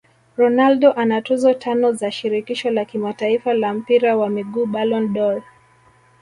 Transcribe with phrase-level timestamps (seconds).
[0.37, 5.43] Ronaldo ana tuzo tano za shirikisho la kimataifa la mpira wa miguu Ballon dOr